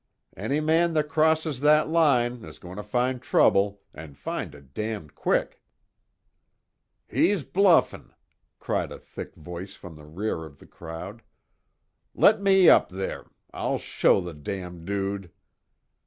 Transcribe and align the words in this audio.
"Any 0.35 0.59
man 0.61 0.93
that 0.95 1.09
crosses 1.09 1.59
that 1.59 1.87
line 1.87 2.43
is 2.43 2.57
going 2.57 2.77
to 2.77 2.81
find 2.81 3.21
trouble 3.21 3.81
and 3.93 4.17
find 4.17 4.55
it 4.55 4.73
damned 4.73 5.13
quick." 5.13 5.61
"He's 7.07 7.43
bluffin'," 7.43 8.11
cried 8.57 8.91
a 8.91 8.97
thick 8.97 9.35
voice 9.35 9.75
from 9.75 9.97
the 9.97 10.05
rear 10.05 10.43
of 10.43 10.57
the 10.57 10.65
crowd, 10.65 11.21
"Let 12.15 12.41
me 12.41 12.67
up 12.67 12.89
there. 12.89 13.27
I'll 13.53 13.77
show 13.77 14.19
the 14.21 14.33
damn 14.33 14.85
dude!" 14.85 15.29